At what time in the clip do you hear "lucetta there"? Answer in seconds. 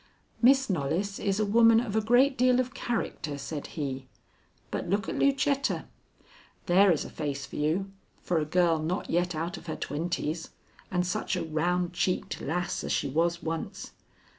5.13-6.91